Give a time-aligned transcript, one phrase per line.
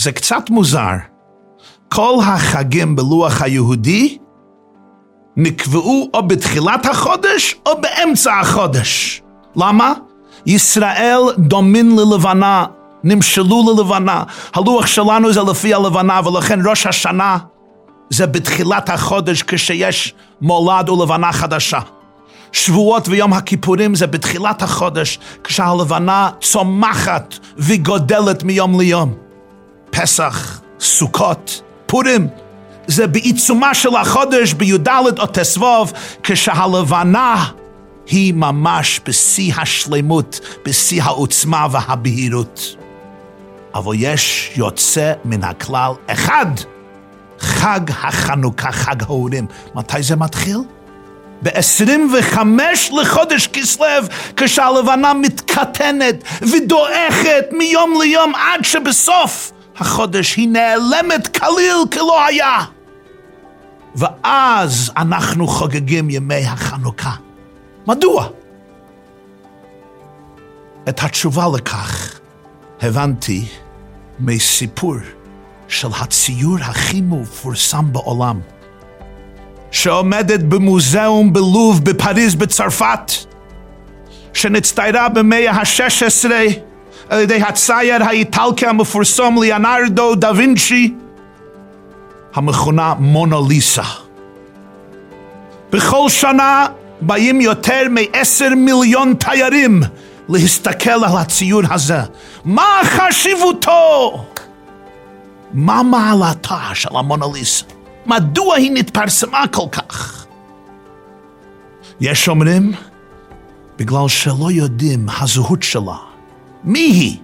[0.00, 0.96] זה קצת מוזר.
[1.88, 4.18] כל החגים בלוח היהודי
[5.36, 9.22] נקבעו או בתחילת החודש או באמצע החודש.
[9.56, 9.92] למה?
[10.46, 12.64] ישראל דומין ללבנה,
[13.04, 14.22] נמשלו ללבנה.
[14.54, 17.38] הלוח שלנו זה לפי הלבנה, ולכן ראש השנה
[18.10, 21.80] זה בתחילת החודש כשיש מולד ולבנה חדשה.
[22.52, 29.29] שבועות ויום הכיפורים זה בתחילת החודש, כשהלבנה צומחת וגודלת מיום ליום.
[30.00, 32.28] פסח, סוכות, פורים,
[32.86, 35.84] זה בעיצומה של החודש בי"ד או ט"ו,
[36.22, 37.46] כשהלבנה
[38.06, 42.76] היא ממש בשיא השלמות, בשיא העוצמה והבהירות.
[43.74, 46.46] אבל יש יוצא מן הכלל אחד,
[47.38, 49.46] חג החנוכה, חג ההורים.
[49.74, 50.58] מתי זה מתחיל?
[51.42, 52.38] ב-25
[53.00, 53.86] לחודש כסלו,
[54.36, 62.58] כשהלבנה מתקטנת ודועכת מיום ליום עד שבסוף החודש היא נעלמת כליל כלא היה.
[63.94, 67.12] ואז אנחנו חוגגים ימי החנוכה.
[67.86, 68.28] מדוע?
[70.88, 72.20] את התשובה לכך
[72.82, 73.44] הבנתי
[74.20, 74.94] מסיפור
[75.68, 78.40] של הציור הכי מפורסם בעולם,
[79.70, 83.12] שעומדת במוזיאום בלוב בפריז בצרפת,
[84.34, 86.30] שנצטיירה במאה ה-16
[87.10, 90.94] על ידי הצייר האיטלקי המפורסם ליאנרדו דה וינצ'י,
[92.34, 93.82] המכונה מונה ליסה.
[95.70, 96.66] בכל שנה
[97.00, 99.82] באים יותר מעשר מיליון תיירים
[100.28, 102.00] להסתכל על הציור הזה.
[102.44, 104.24] מה חשיבותו?
[105.52, 107.64] מה מעלתה של המונליסה?
[108.06, 110.26] מדוע היא נתפרסמה כל כך?
[112.00, 112.72] יש אומרים,
[113.76, 116.09] בגלל שלא יודעים הזהות שלה.
[116.64, 117.16] מי היא?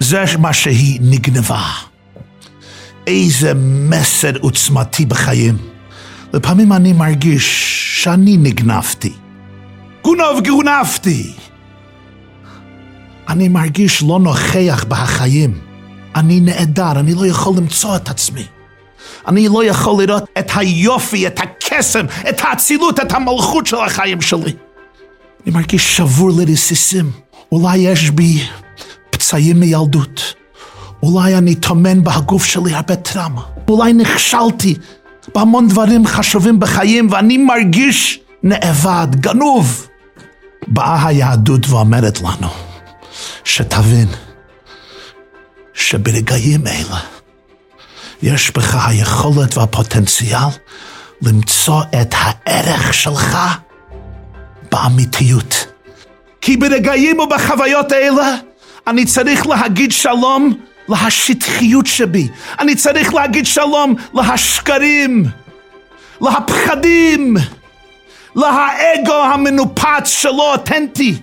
[0.00, 1.62] זה מה שהיא נגנבה.
[3.06, 3.52] איזה
[3.90, 5.56] מסר עוצמתי בחיים.
[6.32, 7.44] לפעמים אני מרגיש
[8.04, 9.12] שאני נגנבתי.
[10.04, 11.32] גונב גונבתי.
[13.28, 15.58] אני מרגיש לא נוכח בחיים.
[16.14, 18.44] אני נעדר, אני לא יכול למצוא את עצמי.
[19.28, 24.52] אני לא יכול לראות את היופי, את הקסם, את האצילות, את המלכות של החיים שלי.
[25.44, 27.10] אני מרגיש שבור לרסיסים.
[27.52, 28.42] אולי יש בי
[29.10, 30.34] פצעים מילדות.
[31.02, 33.42] אולי אני טומן בהגוף שלי הרבה טראומה.
[33.68, 34.74] אולי נכשלתי
[35.34, 39.86] בהמון דברים חשובים בחיים ואני מרגיש נאבד, גנוב.
[40.66, 42.48] באה היהדות ואומרת לנו,
[43.44, 44.08] שתבין
[45.74, 47.00] שברגעים אלה
[48.22, 50.48] יש בך היכולת והפוטנציאל
[51.22, 53.38] למצוא את הערך שלך
[54.70, 55.66] באמיתיות.
[56.40, 58.36] כי ברגעים ובחוויות האלה
[58.86, 60.54] אני צריך להגיד שלום
[60.88, 62.28] להשטחיות שבי.
[62.58, 65.24] אני צריך להגיד שלום להשקרים,
[66.20, 67.36] להפחדים,
[68.36, 71.14] להאגו המנופץ שלא אותנטי.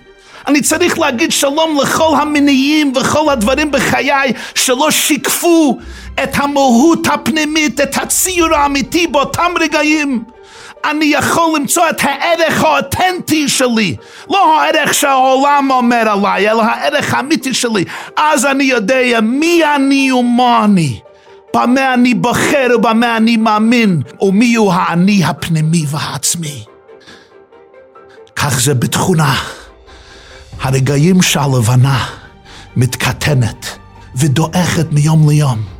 [0.46, 5.78] אני צריך להגיד שלום לכל המניעים וכל הדברים בחיי שלא שיקפו
[6.22, 10.24] את המהות הפנימית, את הציור האמיתי באותם רגעים.
[10.90, 13.96] אני יכול למצוא את הערך האותנטי שלי,
[14.30, 17.84] לא הערך שהעולם אומר עליי, אלא הערך האמיתי שלי.
[18.16, 21.00] אז אני יודע מי אני ומה אני,
[21.54, 26.64] במה אני בוחר ובמה אני מאמין, ומי הוא האני הפנימי והעצמי.
[28.36, 29.34] כך זה בתכונה.
[30.60, 32.06] הרגעים שהלבנה
[32.76, 33.78] מתקטנת
[34.16, 35.73] ודועכת מיום ליום.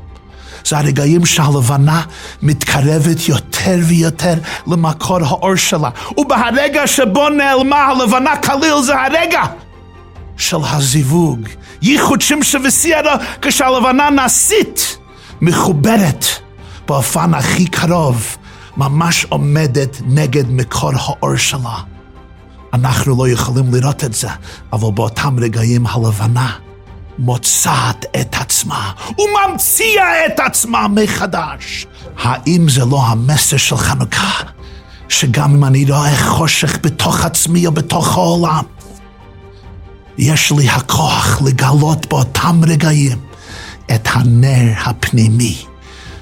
[0.64, 2.02] זה הרגעים שהלבנה
[2.42, 4.34] מתקרבת יותר ויותר
[4.66, 5.90] למקור האור שלה.
[6.18, 9.42] ובהרגע שבו נעלמה הלבנה כליל זה הרגע
[10.36, 11.48] של הזיווג.
[11.82, 14.98] ייחוד שמשא וסיירה כשהלבנה נעשית
[15.40, 16.24] מחוברת
[16.88, 18.36] באופן הכי קרוב,
[18.76, 21.78] ממש עומדת נגד מקור האור שלה.
[22.72, 24.28] אנחנו לא יכולים לראות את זה,
[24.72, 26.52] אבל באותם רגעים הלבנה
[27.18, 31.86] מוצאת את עצמה וממציאה את עצמה מחדש.
[32.18, 34.40] האם זה לא המסר של חנוכה?
[35.08, 38.64] שגם אם אני רואה חושך בתוך עצמי או בתוך העולם,
[40.18, 43.18] יש לי הכוח לגלות באותם רגעים
[43.94, 45.64] את הנר הפנימי,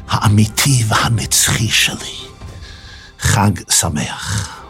[0.08, 2.22] האמיתי והנצחי שלי.
[3.20, 4.61] חג שמח.